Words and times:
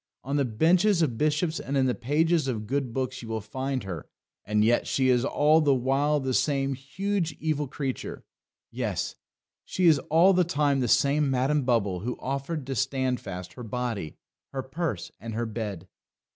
On 0.23 0.35
the 0.35 0.45
benches 0.45 1.03
of 1.03 1.15
bishops 1.19 1.59
and 1.59 1.77
in 1.77 1.85
the 1.85 1.93
pages 1.93 2.47
of 2.47 2.65
good 2.65 2.91
books 2.91 3.21
you 3.21 3.27
will 3.29 3.39
find 3.39 3.83
her, 3.83 4.07
and 4.43 4.65
yet 4.65 4.87
she 4.87 5.09
is 5.09 5.23
all 5.23 5.61
the 5.61 5.75
while 5.75 6.19
the 6.19 6.33
same 6.33 6.73
huge 6.73 7.33
evil 7.39 7.67
creature." 7.67 8.25
Yes; 8.71 9.13
she 9.63 9.85
is 9.85 9.99
all 10.09 10.33
the 10.33 10.43
time 10.43 10.79
the 10.79 10.87
same 10.87 11.29
Madam 11.29 11.65
Bubble 11.65 11.99
who 11.99 12.17
offered 12.19 12.65
to 12.65 12.73
Standfast 12.73 13.53
her 13.53 13.63
body, 13.63 14.17
her 14.51 14.63
purse, 14.63 15.11
and 15.19 15.35
her 15.35 15.45
bed. 15.45 15.87